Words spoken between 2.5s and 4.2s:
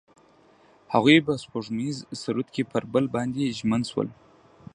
کې پر بل باندې ژمن شول.